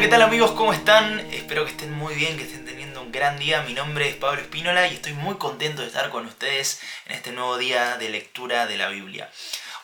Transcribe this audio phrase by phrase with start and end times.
[0.00, 0.52] ¿qué tal amigos?
[0.52, 1.18] ¿Cómo están?
[1.32, 3.62] Espero que estén muy bien, que estén teniendo un gran día.
[3.62, 7.32] Mi nombre es Pablo Espínola y estoy muy contento de estar con ustedes en este
[7.32, 9.28] nuevo día de lectura de la Biblia.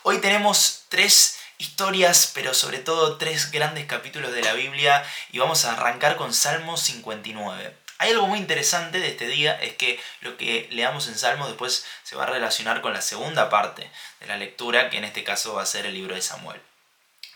[0.04, 5.64] Hoy tenemos tres historias, pero sobre todo tres grandes capítulos de la Biblia y vamos
[5.64, 7.76] a arrancar con Salmo 59.
[7.98, 11.84] Hay algo muy interesante de este día, es que lo que leamos en Salmos después
[12.04, 13.90] se va a relacionar con la segunda parte
[14.20, 16.60] de la lectura, que en este caso va a ser el libro de Samuel.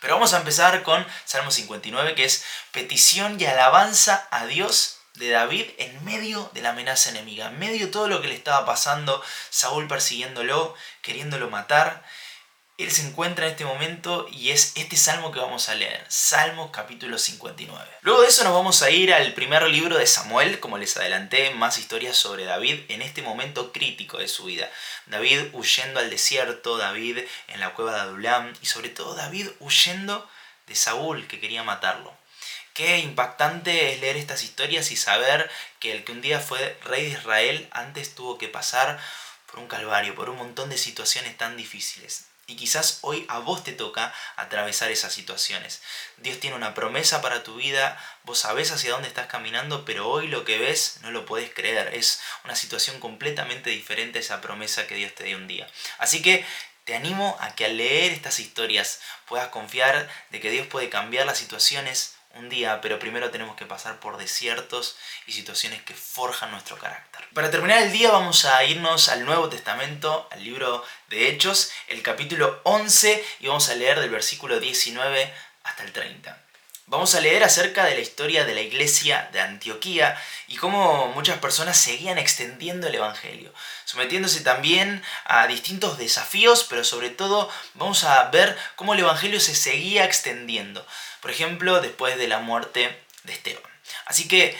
[0.00, 5.30] Pero vamos a empezar con Salmo 59, que es petición y alabanza a Dios de
[5.30, 8.64] David en medio de la amenaza enemiga, en medio de todo lo que le estaba
[8.64, 12.04] pasando, Saúl persiguiéndolo, queriéndolo matar.
[12.78, 16.70] Él se encuentra en este momento y es este salmo que vamos a leer, Salmo
[16.70, 17.84] capítulo 59.
[18.02, 21.50] Luego de eso nos vamos a ir al primer libro de Samuel, como les adelanté,
[21.50, 24.70] más historias sobre David en este momento crítico de su vida.
[25.06, 27.18] David huyendo al desierto, David
[27.48, 30.30] en la cueva de Adulam y sobre todo David huyendo
[30.68, 32.16] de Saúl que quería matarlo.
[32.74, 37.06] Qué impactante es leer estas historias y saber que el que un día fue rey
[37.06, 39.00] de Israel antes tuvo que pasar
[39.50, 42.27] por un calvario, por un montón de situaciones tan difíciles.
[42.48, 45.82] Y quizás hoy a vos te toca atravesar esas situaciones.
[46.16, 50.28] Dios tiene una promesa para tu vida, vos sabés hacia dónde estás caminando, pero hoy
[50.28, 51.94] lo que ves no lo podés creer.
[51.94, 55.68] Es una situación completamente diferente a esa promesa que Dios te dio un día.
[55.98, 56.42] Así que
[56.84, 61.26] te animo a que al leer estas historias puedas confiar de que Dios puede cambiar
[61.26, 64.96] las situaciones un día, pero primero tenemos que pasar por desiertos
[65.26, 67.24] y situaciones que forjan nuestro carácter.
[67.34, 72.02] Para terminar el día vamos a irnos al Nuevo Testamento, al libro de Hechos, el
[72.02, 75.34] capítulo 11, y vamos a leer del versículo 19
[75.64, 76.47] hasta el 30.
[76.90, 81.36] Vamos a leer acerca de la historia de la iglesia de Antioquía y cómo muchas
[81.36, 83.52] personas seguían extendiendo el Evangelio,
[83.84, 89.54] sometiéndose también a distintos desafíos, pero sobre todo vamos a ver cómo el Evangelio se
[89.54, 90.86] seguía extendiendo.
[91.20, 93.62] Por ejemplo, después de la muerte de Esteban.
[94.06, 94.56] Así que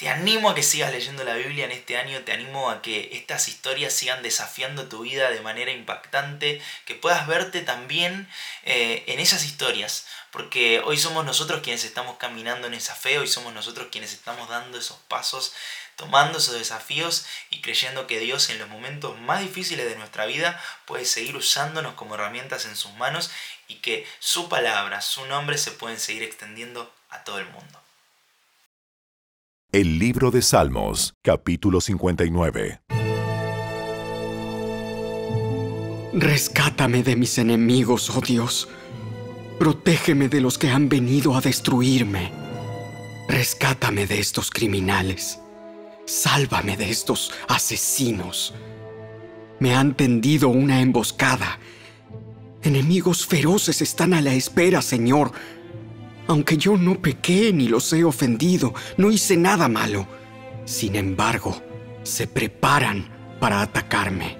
[0.00, 3.10] te animo a que sigas leyendo la Biblia en este año, te animo a que
[3.12, 8.26] estas historias sigan desafiando tu vida de manera impactante, que puedas verte también
[8.62, 13.28] eh, en esas historias, porque hoy somos nosotros quienes estamos caminando en esa fe, hoy
[13.28, 15.52] somos nosotros quienes estamos dando esos pasos,
[15.96, 20.58] tomando esos desafíos y creyendo que Dios en los momentos más difíciles de nuestra vida
[20.86, 23.30] puede seguir usándonos como herramientas en sus manos
[23.68, 27.89] y que su palabra, su nombre se pueden seguir extendiendo a todo el mundo.
[29.72, 32.80] El libro de Salmos, capítulo 59.
[36.12, 38.68] Rescátame de mis enemigos, oh Dios.
[39.60, 42.32] Protégeme de los que han venido a destruirme.
[43.28, 45.38] Rescátame de estos criminales.
[46.04, 48.52] Sálvame de estos asesinos.
[49.60, 51.60] Me han tendido una emboscada.
[52.64, 55.30] Enemigos feroces están a la espera, Señor
[56.30, 60.06] aunque yo no pequé ni los he ofendido, no hice nada malo.
[60.64, 61.60] Sin embargo,
[62.04, 63.08] se preparan
[63.40, 64.36] para atacarme.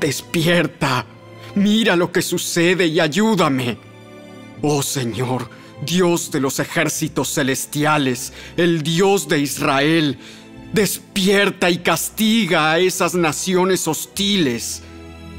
[0.00, 1.06] Despierta,
[1.54, 3.78] mira lo que sucede y ayúdame.
[4.62, 5.48] Oh Señor,
[5.86, 10.18] Dios de los ejércitos celestiales, el Dios de Israel,
[10.72, 14.82] despierta y castiga a esas naciones hostiles.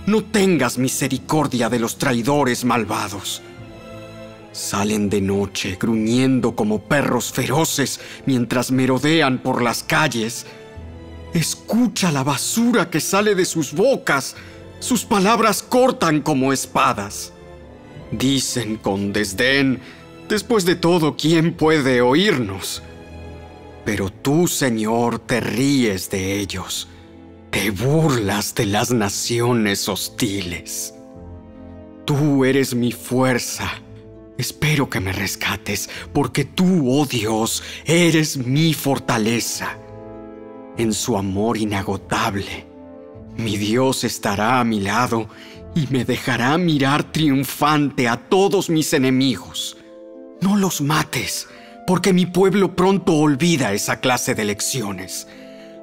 [0.05, 3.41] No tengas misericordia de los traidores malvados.
[4.55, 10.45] Salen de noche gruñendo como perros feroces mientras merodean por las calles.
[11.33, 14.37] Escucha la basura que sale de sus bocas.
[14.79, 17.33] Sus palabras cortan como espadas.
[18.11, 19.81] Dicen con desdén,
[20.29, 22.81] después de todo, ¿quién puede oírnos?
[23.83, 26.87] Pero tú, Señor, te ríes de ellos.
[27.51, 30.93] Te burlas de las naciones hostiles.
[32.05, 33.81] Tú eres mi fuerza
[34.37, 39.77] Espero que me rescates, porque tú, oh Dios, eres mi fortaleza.
[40.77, 42.67] En su amor inagotable,
[43.37, 45.29] mi Dios estará a mi lado
[45.73, 49.77] y me dejará mirar triunfante a todos mis enemigos.
[50.41, 51.47] No los mates,
[51.87, 55.29] porque mi pueblo pronto olvida esa clase de lecciones.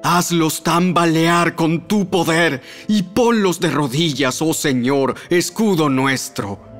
[0.03, 6.72] Hazlos tambalear con tu poder y ponlos de rodillas, oh Señor, escudo nuestro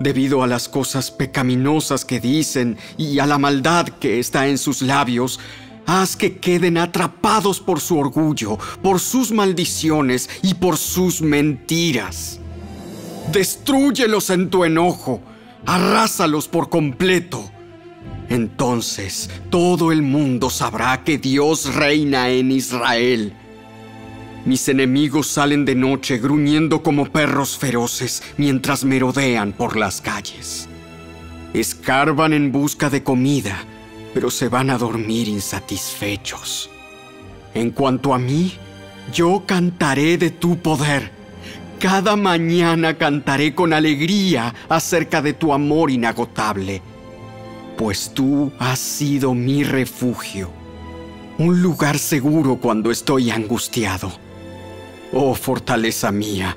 [0.00, 4.82] debido a las cosas pecaminosas que dicen y a la maldad que está en sus
[4.82, 5.40] labios,
[5.86, 12.40] haz que queden atrapados por su orgullo, por sus maldiciones y por sus mentiras.
[13.32, 15.20] Destrúyelos en tu enojo,
[15.64, 17.50] arrásalos por completo.
[18.28, 23.34] Entonces todo el mundo sabrá que Dios reina en Israel
[24.46, 30.68] mis enemigos salen de noche gruñendo como perros feroces mientras merodean por las calles.
[31.52, 33.56] escarban en busca de comida,
[34.14, 36.70] pero se van a dormir insatisfechos.
[37.54, 38.52] En cuanto a mí,
[39.12, 41.10] yo cantaré de tu poder.
[41.80, 46.82] Cada mañana cantaré con alegría acerca de tu amor inagotable,
[47.76, 50.50] pues tú has sido mi refugio,
[51.38, 54.25] un lugar seguro cuando estoy angustiado.
[55.18, 56.54] Oh fortaleza mía,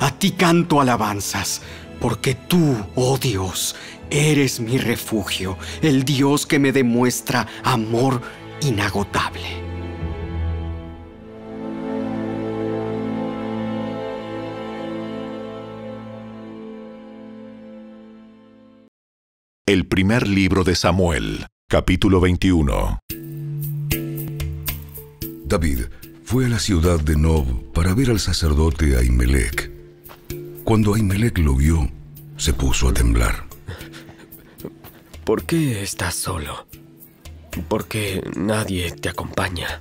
[0.00, 1.62] a ti canto alabanzas,
[1.98, 3.74] porque tú, oh Dios,
[4.10, 8.20] eres mi refugio, el Dios que me demuestra amor
[8.60, 9.48] inagotable.
[19.64, 22.98] El primer libro de Samuel, capítulo 21.
[25.46, 25.86] David
[26.26, 29.70] fue a la ciudad de Nob para ver al sacerdote Ahimelech.
[30.64, 31.88] Cuando Ahimelech lo vio,
[32.36, 33.44] se puso a temblar.
[35.24, 36.66] ¿Por qué estás solo?
[37.68, 39.80] ¿Por qué nadie te acompaña?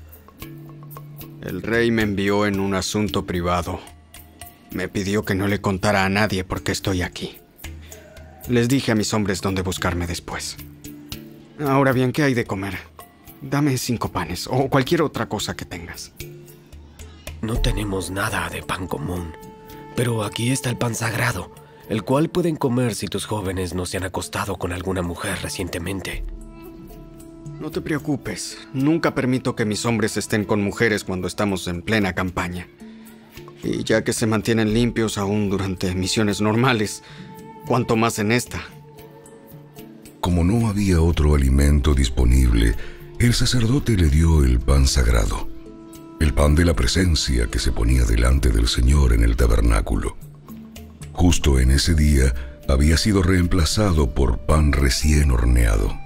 [1.42, 3.80] El rey me envió en un asunto privado.
[4.70, 7.38] Me pidió que no le contara a nadie por qué estoy aquí.
[8.50, 10.58] Les dije a mis hombres dónde buscarme después.
[11.60, 12.78] Ahora bien, ¿qué hay de comer?
[13.42, 16.12] Dame cinco panes o cualquier otra cosa que tengas.
[17.46, 19.34] No tenemos nada de pan común,
[19.96, 21.52] pero aquí está el pan sagrado,
[21.90, 26.24] el cual pueden comer si tus jóvenes no se han acostado con alguna mujer recientemente.
[27.60, 32.14] No te preocupes, nunca permito que mis hombres estén con mujeres cuando estamos en plena
[32.14, 32.68] campaña.
[33.62, 37.04] Y ya que se mantienen limpios aún durante misiones normales,
[37.68, 38.60] cuanto más en esta.
[40.20, 42.74] Como no había otro alimento disponible,
[43.20, 45.48] el sacerdote le dio el pan sagrado,
[46.20, 50.16] el pan de la presencia que se ponía delante del Señor en el tabernáculo.
[51.12, 52.34] Justo en ese día
[52.70, 55.98] había sido reemplazado por pan recién horneado.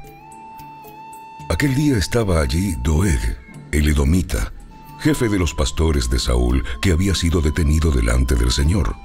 [1.49, 3.37] Aquel día estaba allí Doeg,
[3.71, 4.51] el edomita,
[4.99, 8.95] jefe de los pastores de Saúl, que había sido detenido delante del Señor.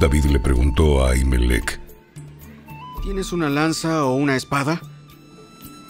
[0.00, 1.80] David le preguntó a Ahimelech,
[3.02, 4.80] ¿Tienes una lanza o una espada?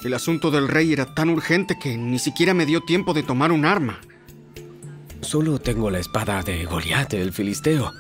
[0.03, 3.53] El asunto del rey era tan urgente que ni siquiera me dio tiempo de tomar
[3.53, 4.01] un arma.
[5.25, 7.93] Solo tengo la espada de Goliat, el filisteo,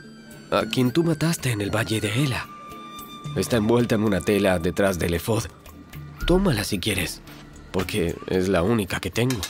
[0.50, 2.46] a quien tú mataste en el valle de Ela.
[3.34, 5.44] Está envuelta en una tela detrás del efod.
[6.26, 7.22] Tómala si quieres,
[7.72, 9.40] porque es la única que tengo.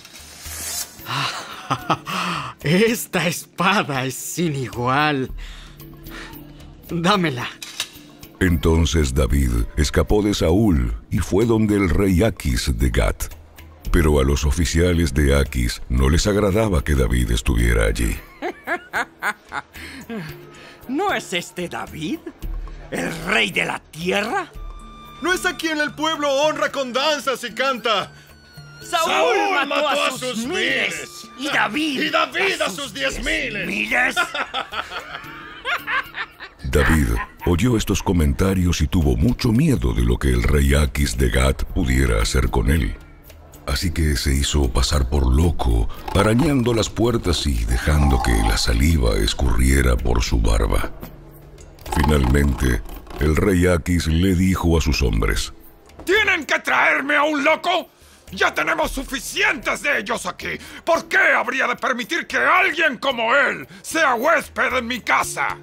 [2.62, 5.30] Esta espada es sin igual.
[6.88, 7.48] Dámela.
[8.38, 13.24] Entonces David escapó de Saúl y fue donde el rey Aquis de Gat.
[13.94, 18.16] Pero a los oficiales de Aquis no les agradaba que David estuviera allí.
[20.88, 22.18] ¿No es este David?
[22.90, 24.50] ¿El rey de la tierra?
[25.22, 28.10] ¿No es a quien el pueblo honra con danzas y canta?
[28.82, 31.28] Saúl, mató, a, sus, miles.
[31.38, 32.02] Y David.
[32.02, 33.64] Y David a sus diez miles.
[33.64, 34.16] ¿Miles?
[36.64, 37.10] David
[37.46, 41.62] oyó estos comentarios y tuvo mucho miedo de lo que el rey Aquis de Gat
[41.62, 42.96] pudiera hacer con él.
[43.66, 49.16] Así que se hizo pasar por loco, arañando las puertas y dejando que la saliva
[49.16, 50.92] escurriera por su barba.
[51.96, 52.82] Finalmente,
[53.20, 55.52] el rey Aquis le dijo a sus hombres,
[56.04, 57.88] ¿Tienen que traerme a un loco?
[58.32, 60.58] Ya tenemos suficientes de ellos aquí.
[60.84, 65.56] ¿Por qué habría de permitir que alguien como él sea huésped en mi casa?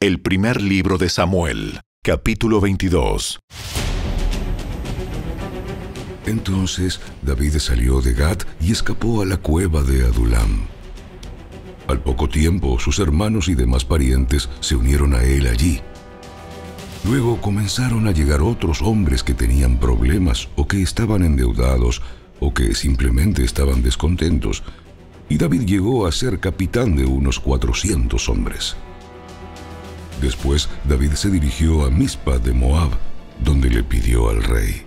[0.00, 3.38] El primer libro de Samuel, capítulo 22.
[6.26, 10.66] Entonces David salió de Gat y escapó a la cueva de Adulam.
[11.86, 15.80] Al poco tiempo sus hermanos y demás parientes se unieron a él allí.
[17.04, 22.02] Luego comenzaron a llegar otros hombres que tenían problemas o que estaban endeudados
[22.40, 24.64] o que simplemente estaban descontentos,
[25.28, 28.74] y David llegó a ser capitán de unos 400 hombres.
[30.22, 32.92] Después David se dirigió a Mizpa de Moab,
[33.44, 34.84] donde le pidió al rey,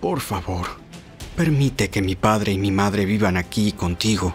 [0.00, 0.66] Por favor,
[1.34, 4.34] permite que mi padre y mi madre vivan aquí contigo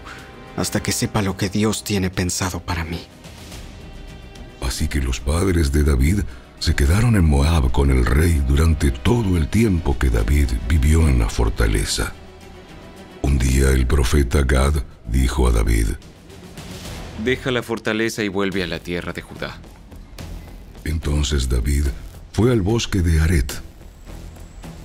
[0.58, 3.00] hasta que sepa lo que Dios tiene pensado para mí.
[4.62, 6.22] Así que los padres de David
[6.58, 11.20] se quedaron en Moab con el rey durante todo el tiempo que David vivió en
[11.20, 12.12] la fortaleza.
[13.22, 14.74] Un día el profeta Gad
[15.08, 15.90] dijo a David,
[17.24, 19.60] Deja la fortaleza y vuelve a la tierra de Judá.
[20.84, 21.86] Entonces David
[22.32, 23.62] fue al bosque de Aret.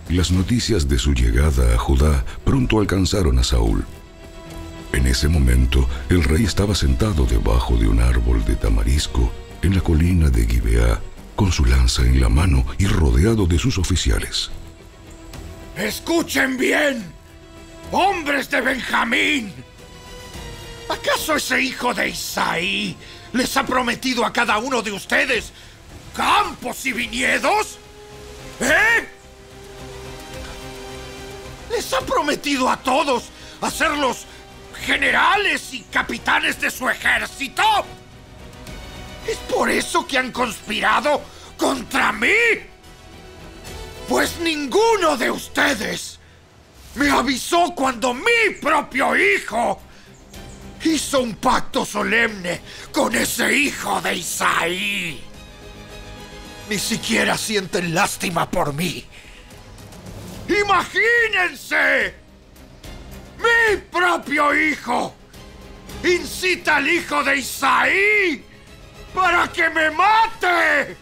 [0.09, 3.85] Las noticias de su llegada a Judá pronto alcanzaron a Saúl.
[4.93, 9.81] En ese momento, el rey estaba sentado debajo de un árbol de tamarisco en la
[9.81, 11.00] colina de Gibeá,
[11.35, 14.50] con su lanza en la mano y rodeado de sus oficiales.
[15.76, 17.05] Escuchen bien,
[17.91, 19.53] hombres de Benjamín.
[20.88, 22.97] ¿Acaso ese hijo de Isaí
[23.33, 25.53] les ha prometido a cada uno de ustedes
[26.16, 27.78] campos y viñedos?
[28.61, 29.08] ¿Eh?
[31.70, 33.25] Les ha prometido a todos
[33.61, 34.25] hacerlos
[34.85, 37.62] generales y capitanes de su ejército.
[39.26, 41.20] ¿Es por eso que han conspirado
[41.56, 42.28] contra mí?
[44.08, 46.18] Pues ninguno de ustedes
[46.94, 49.80] me avisó cuando mi propio hijo
[50.85, 52.61] hizo un pacto solemne
[52.92, 55.36] con ese hijo de Isaí.
[56.68, 59.04] Ni siquiera sienten lástima por mí.
[60.49, 62.14] Imagínense.
[63.38, 65.14] Mi propio hijo
[66.02, 68.44] incita al hijo de Isaí
[69.14, 70.96] para que me mate.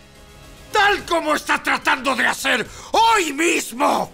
[0.73, 4.11] Tal como está tratando de hacer hoy mismo.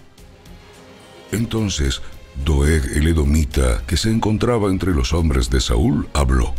[1.32, 2.02] Entonces,
[2.44, 6.54] Doeg el Edomita, que se encontraba entre los hombres de Saúl, habló.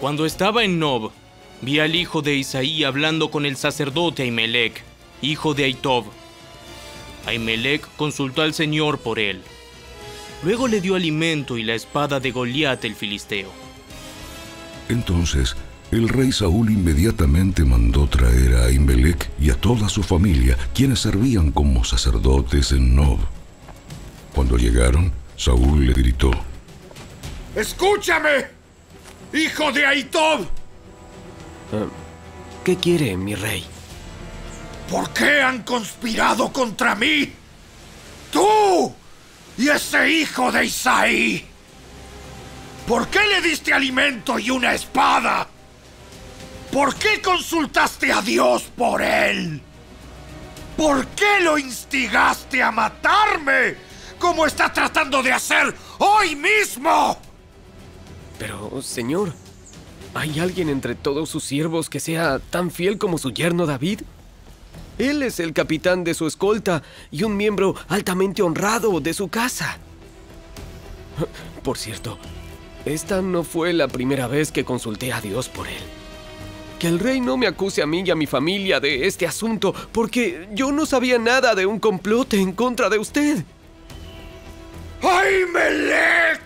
[0.00, 1.12] Cuando estaba en Nob,
[1.62, 4.82] vi al hijo de Isaí hablando con el sacerdote Ahimelech,
[5.22, 6.04] hijo de Aitob.
[7.26, 9.42] Ahimelech consultó al Señor por él.
[10.42, 13.50] Luego le dio alimento y la espada de Goliat el filisteo.
[14.88, 15.56] Entonces,
[15.90, 21.52] el rey Saúl inmediatamente mandó traer a Ahimelech y a toda su familia, quienes servían
[21.52, 23.18] como sacerdotes en Nob.
[24.34, 26.30] Cuando llegaron, Saúl le gritó:
[27.54, 28.46] ¡Escúchame!
[29.32, 30.46] ¡Hijo de Aitob!
[31.72, 31.86] Ah,
[32.64, 33.64] ¿Qué quiere, mi rey?
[34.90, 37.32] ¿Por qué han conspirado contra mí?
[38.30, 38.94] ¡Tú!
[39.58, 41.46] y ese hijo de Isaí?
[42.86, 45.48] ¿Por qué le diste alimento y una espada?
[46.70, 49.60] ¿Por qué consultaste a Dios por él?
[50.76, 53.76] ¿Por qué lo instigaste a matarme?
[54.18, 57.18] Como está tratando de hacer hoy mismo.
[58.38, 59.32] Pero, señor,
[60.16, 64.00] ¿hay alguien entre todos sus siervos que sea tan fiel como su yerno David?
[64.98, 69.78] Él es el capitán de su escolta y un miembro altamente honrado de su casa.
[71.62, 72.18] Por cierto,
[72.84, 75.82] esta no fue la primera vez que consulté a Dios por él.
[76.78, 79.74] Que el rey no me acuse a mí y a mi familia de este asunto,
[79.92, 83.44] porque yo no sabía nada de un complot en contra de usted.
[85.02, 86.40] ¡Ay, Melek!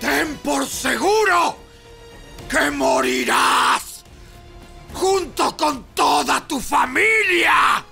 [0.00, 1.67] ¡Ten por seguro
[2.48, 4.04] que morirás!
[4.94, 7.84] ¡Junto con toda tu familia!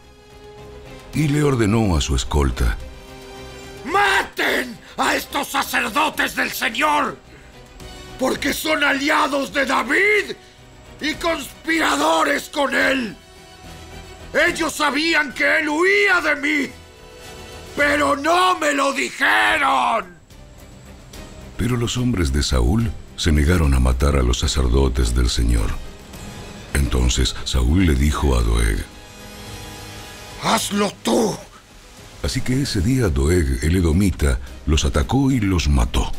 [1.13, 2.77] Y le ordenó a su escolta:
[3.85, 7.19] ¡Maten a estos sacerdotes del Señor!
[8.19, 10.35] Porque son aliados de David
[11.01, 13.15] y conspiradores con él.
[14.49, 16.71] Ellos sabían que él huía de mí,
[17.77, 20.17] pero no me lo dijeron.
[21.57, 25.71] Pero los hombres de Saúl se negaron a matar a los sacerdotes del Señor.
[26.75, 28.85] Entonces Saúl le dijo a Doeg,
[30.43, 31.35] Hazlo tú.
[32.23, 36.13] Así que ese día Doeg el Edomita los atacó y los mató.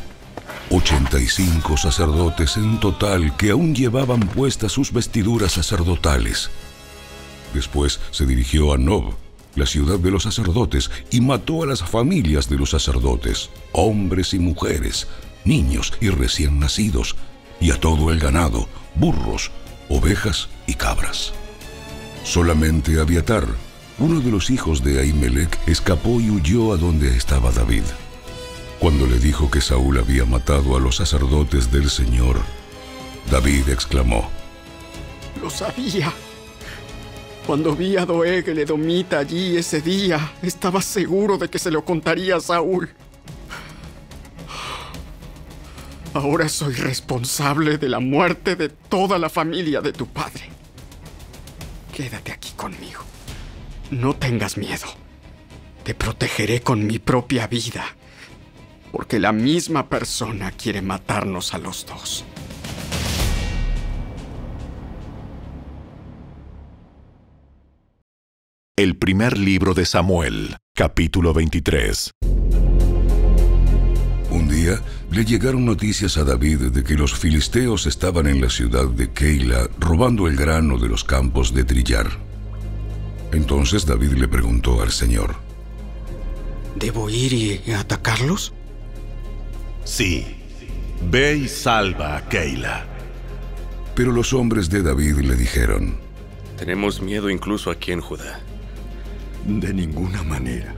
[0.70, 6.50] 85 sacerdotes en total que aún llevaban puestas sus vestiduras sacerdotales.
[7.54, 9.14] Después se dirigió a Nob,
[9.56, 14.40] la ciudad de los sacerdotes, y mató a las familias de los sacerdotes, hombres y
[14.40, 15.08] mujeres,
[15.48, 17.16] niños y recién nacidos,
[17.60, 19.52] y a todo el ganado, burros,
[19.90, 21.34] ovejas y cabras.
[22.24, 23.46] Solamente Abiatar,
[24.00, 27.84] uno de los hijos de Ahimelech, escapó y huyó a donde estaba David.
[28.80, 32.40] Cuando le dijo que Saúl había matado a los sacerdotes del Señor,
[33.32, 34.30] David exclamó,
[35.42, 36.14] Lo sabía.
[37.48, 42.36] Cuando vi a Doeg el allí ese día, estaba seguro de que se lo contaría
[42.36, 42.90] a Saúl.
[46.18, 50.50] Ahora soy responsable de la muerte de toda la familia de tu padre.
[51.96, 53.02] Quédate aquí conmigo.
[53.92, 54.88] No tengas miedo.
[55.84, 57.86] Te protegeré con mi propia vida
[58.92, 62.26] porque la misma persona quiere matarnos a los dos.
[68.76, 72.12] El primer libro de Samuel, capítulo 23.
[74.68, 74.82] Día
[75.12, 79.70] le llegaron noticias a David de que los filisteos estaban en la ciudad de Keila
[79.80, 82.08] robando el grano de los campos de trillar.
[83.32, 85.36] Entonces David le preguntó al Señor,
[86.76, 88.54] ¿Debo ir y atacarlos?
[89.86, 90.26] Sí,
[91.10, 92.86] ve y salva a Keila.
[93.96, 95.98] Pero los hombres de David le dijeron,
[96.58, 98.42] Tenemos miedo incluso aquí en Judá.
[99.46, 100.76] De ninguna manera.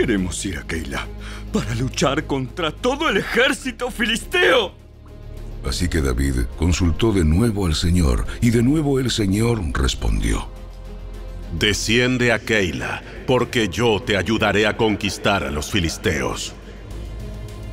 [0.00, 1.06] Queremos ir a Keila
[1.52, 4.72] para luchar contra todo el ejército filisteo.
[5.62, 10.48] Así que David consultó de nuevo al Señor, y de nuevo el Señor respondió.
[11.52, 16.54] Desciende a Keila, porque yo te ayudaré a conquistar a los filisteos.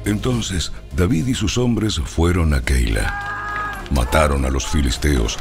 [0.04, 3.86] Entonces David y sus hombres fueron a Keila.
[3.92, 5.38] Mataron a los filisteos,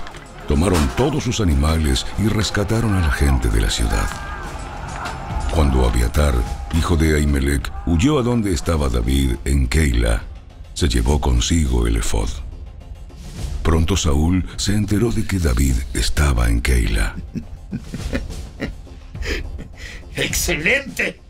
[0.46, 4.25] tomaron todos sus animales y rescataron a la gente de la ciudad.
[5.50, 6.34] Cuando Abiatar,
[6.74, 10.22] hijo de Ahimelech, huyó a donde estaba David en Keila,
[10.74, 12.28] se llevó consigo el efod.
[13.62, 17.16] Pronto Saúl se enteró de que David estaba en Keila.
[20.16, 21.20] ¡Excelente!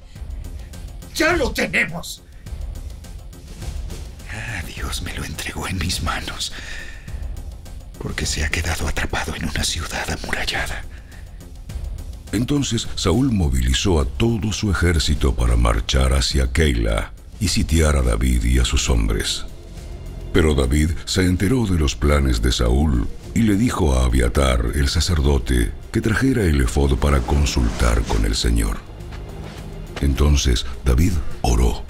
[1.15, 2.23] ¡Ya lo tenemos!
[4.33, 6.53] Ah, Dios me lo entregó en mis manos.
[7.99, 10.85] Porque se ha quedado atrapado en una ciudad amurallada.
[12.37, 18.45] Entonces Saúl movilizó a todo su ejército para marchar hacia Keila y sitiar a David
[18.45, 19.47] y a sus hombres.
[20.35, 24.89] Pero David se enteró de los planes de Saúl y le dijo a Abiatar, el
[24.89, 28.77] sacerdote, que trajera el efod para consultar con el Señor.
[30.03, 31.85] Entonces David oró.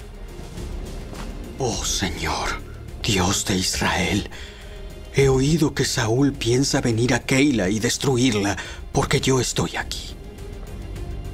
[1.59, 2.61] Oh Señor,
[3.03, 4.29] Dios de Israel,
[5.13, 8.55] he oído que Saúl piensa venir a Keila y destruirla
[8.93, 10.16] porque yo estoy aquí.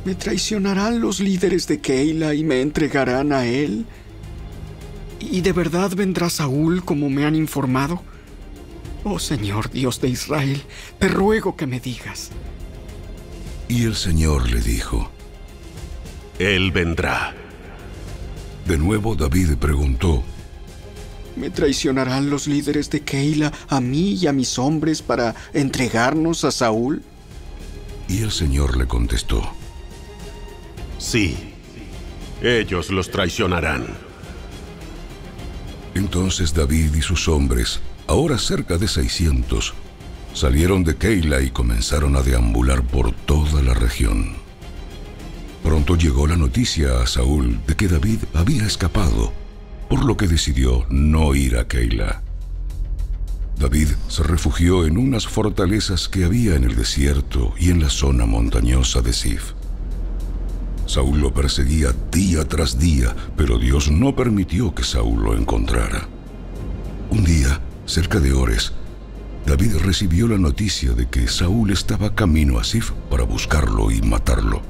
[0.05, 3.85] ¿Me traicionarán los líderes de Keila y me entregarán a él?
[5.19, 8.01] ¿Y de verdad vendrá Saúl como me han informado?
[9.05, 10.61] Oh Señor Dios de Israel,
[10.99, 12.31] te ruego que me digas.
[13.69, 15.09] Y el Señor le dijo,
[16.37, 17.33] Él vendrá.
[18.67, 20.23] De nuevo David preguntó,
[21.35, 26.51] ¿Me traicionarán los líderes de Keila a mí y a mis hombres para entregarnos a
[26.51, 27.01] Saúl?
[28.07, 29.41] Y el Señor le contestó,
[31.03, 31.35] Sí,
[32.41, 33.85] ellos los traicionarán.
[35.93, 39.73] Entonces David y sus hombres, ahora cerca de 600,
[40.33, 44.37] salieron de Keila y comenzaron a deambular por toda la región.
[45.61, 49.33] Pronto llegó la noticia a Saúl de que David había escapado,
[49.89, 52.23] por lo que decidió no ir a Keila.
[53.59, 58.25] David se refugió en unas fortalezas que había en el desierto y en la zona
[58.25, 59.53] montañosa de Sif.
[60.93, 66.07] Saúl lo perseguía día tras día, pero Dios no permitió que Saúl lo encontrara.
[67.09, 68.73] Un día, cerca de Ores,
[69.43, 74.61] David recibió la noticia de que Saúl estaba camino a Sif para buscarlo y matarlo.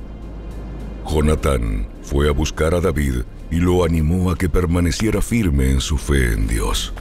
[1.05, 5.97] Jonatán fue a buscar a David y lo animó a que permaneciera firme en su
[5.97, 6.93] fe en Dios.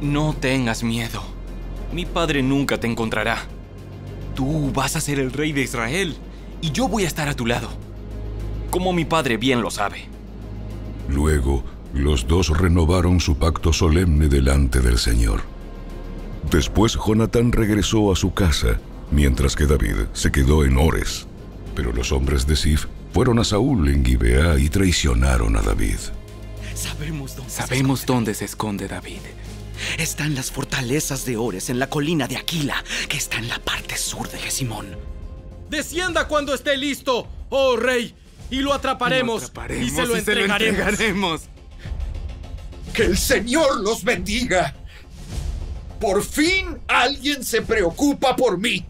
[0.00, 1.24] No tengas miedo.
[1.92, 3.38] Mi padre nunca te encontrará.
[4.36, 6.16] Tú vas a ser el rey de Israel
[6.60, 7.82] y yo voy a estar a tu lado.
[8.74, 10.08] Como mi padre bien lo sabe.
[11.08, 15.42] Luego, los dos renovaron su pacto solemne delante del Señor.
[16.50, 18.80] Después Jonatán regresó a su casa,
[19.12, 21.28] mientras que David se quedó en Ores.
[21.76, 25.98] Pero los hombres de Sif fueron a Saúl en Gibeá y traicionaron a David.
[26.74, 29.20] Sabemos dónde, Sabemos se, dónde se esconde David.
[29.98, 33.60] Está en las fortalezas de Ores, en la colina de Aquila, que está en la
[33.60, 34.96] parte sur de Gesimón.
[35.70, 38.16] Descienda cuando esté listo, oh rey,
[38.50, 40.76] y lo atraparemos, lo atraparemos y se lo y entregaremos.
[40.76, 41.42] Se lo entregaremos.
[42.92, 44.74] Que el Señor los bendiga.
[46.00, 48.84] Por fin alguien se preocupa por mí.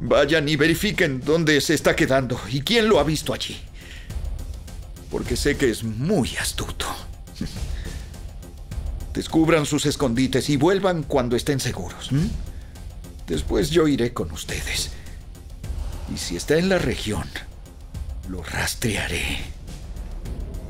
[0.00, 3.58] Vayan y verifiquen dónde se está quedando y quién lo ha visto allí.
[5.10, 6.86] Porque sé que es muy astuto.
[9.14, 12.10] Descubran sus escondites y vuelvan cuando estén seguros.
[13.26, 14.90] Después yo iré con ustedes.
[16.12, 17.24] Y si está en la región,
[18.28, 19.38] lo rastrearé.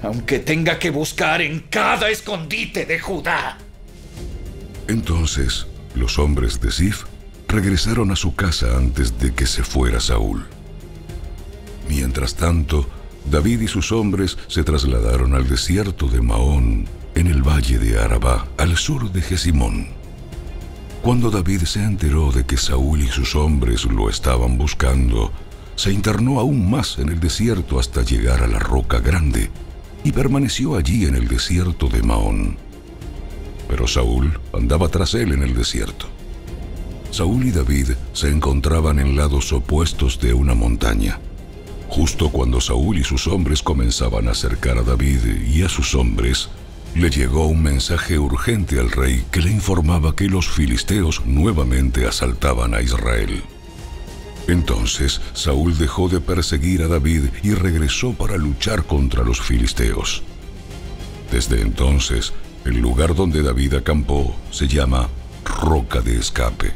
[0.02, 3.58] Aunque tenga que buscar en cada escondite de Judá.
[4.86, 7.04] Entonces, los hombres de Sif
[7.48, 10.46] regresaron a su casa antes de que se fuera Saúl.
[11.88, 12.88] Mientras tanto,
[13.30, 18.46] David y sus hombres se trasladaron al desierto de Maón, en el valle de Arabá,
[18.58, 20.03] al sur de Gesimón.
[21.04, 25.30] Cuando David se enteró de que Saúl y sus hombres lo estaban buscando,
[25.76, 29.50] se internó aún más en el desierto hasta llegar a la roca grande
[30.02, 32.56] y permaneció allí en el desierto de Maón.
[33.68, 36.06] Pero Saúl andaba tras él en el desierto.
[37.10, 41.20] Saúl y David se encontraban en lados opuestos de una montaña.
[41.90, 45.20] Justo cuando Saúl y sus hombres comenzaban a acercar a David
[45.52, 46.48] y a sus hombres,
[46.94, 52.74] le llegó un mensaje urgente al rey que le informaba que los filisteos nuevamente asaltaban
[52.74, 53.42] a Israel.
[54.46, 60.22] Entonces Saúl dejó de perseguir a David y regresó para luchar contra los filisteos.
[61.32, 62.32] Desde entonces,
[62.64, 65.08] el lugar donde David acampó se llama
[65.44, 66.72] Roca de Escape.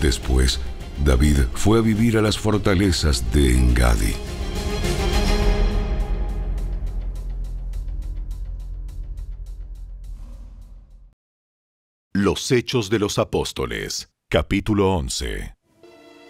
[0.00, 0.60] Después,
[1.04, 4.14] David fue a vivir a las fortalezas de Engadi.
[12.36, 15.56] Hechos de los Apóstoles, capítulo 11.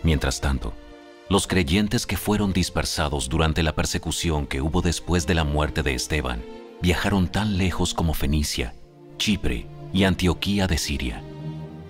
[0.05, 0.73] Mientras tanto,
[1.29, 5.95] los creyentes que fueron dispersados durante la persecución que hubo después de la muerte de
[5.95, 6.45] Esteban
[6.81, 8.73] viajaron tan lejos como Fenicia,
[9.19, 11.23] Chipre y Antioquía de Siria.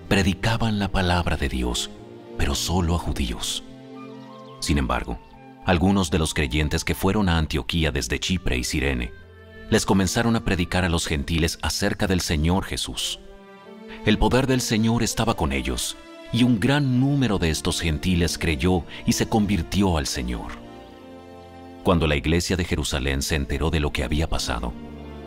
[0.09, 1.91] Predicaban la palabra de Dios,
[2.37, 3.63] pero solo a judíos.
[4.59, 5.19] Sin embargo,
[5.63, 9.11] algunos de los creyentes que fueron a Antioquía desde Chipre y Sirene
[9.69, 13.19] les comenzaron a predicar a los gentiles acerca del Señor Jesús.
[14.07, 15.97] El poder del Señor estaba con ellos,
[16.31, 20.53] y un gran número de estos gentiles creyó y se convirtió al Señor.
[21.83, 24.71] Cuando la iglesia de Jerusalén se enteró de lo que había pasado,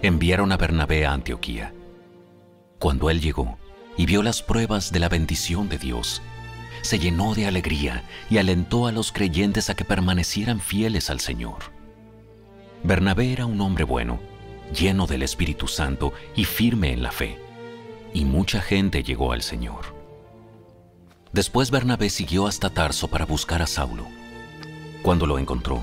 [0.00, 1.74] enviaron a Bernabé a Antioquía.
[2.78, 3.58] Cuando él llegó
[3.98, 6.22] y vio las pruebas de la bendición de Dios,
[6.80, 11.64] se llenó de alegría y alentó a los creyentes a que permanecieran fieles al Señor.
[12.82, 14.18] Bernabé era un hombre bueno,
[14.74, 17.49] lleno del Espíritu Santo y firme en la fe,
[18.12, 19.94] y mucha gente llegó al Señor.
[21.32, 24.06] Después Bernabé siguió hasta Tarso para buscar a Saulo.
[25.02, 25.82] Cuando lo encontró,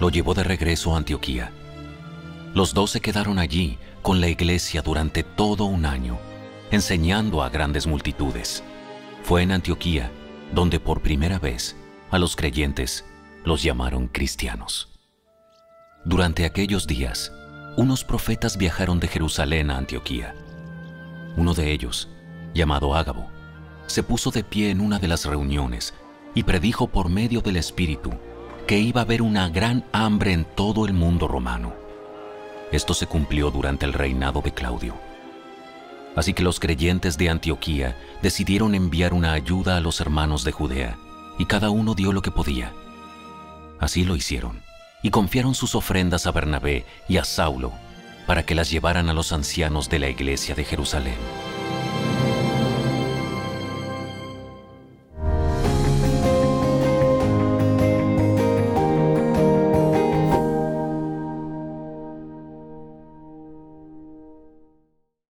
[0.00, 1.52] lo llevó de regreso a Antioquía.
[2.54, 6.18] Los dos se quedaron allí con la iglesia durante todo un año,
[6.70, 8.62] enseñando a grandes multitudes.
[9.22, 10.10] Fue en Antioquía
[10.52, 11.76] donde por primera vez
[12.10, 13.04] a los creyentes
[13.44, 14.88] los llamaron cristianos.
[16.04, 17.32] Durante aquellos días,
[17.76, 20.34] unos profetas viajaron de Jerusalén a Antioquía.
[21.38, 22.08] Uno de ellos,
[22.52, 23.30] llamado Ágabo,
[23.86, 25.94] se puso de pie en una de las reuniones
[26.34, 28.10] y predijo por medio del Espíritu
[28.66, 31.74] que iba a haber una gran hambre en todo el mundo romano.
[32.72, 34.94] Esto se cumplió durante el reinado de Claudio.
[36.16, 40.98] Así que los creyentes de Antioquía decidieron enviar una ayuda a los hermanos de Judea,
[41.38, 42.72] y cada uno dio lo que podía.
[43.78, 44.60] Así lo hicieron,
[45.04, 47.72] y confiaron sus ofrendas a Bernabé y a Saulo
[48.28, 51.16] para que las llevaran a los ancianos de la iglesia de Jerusalén.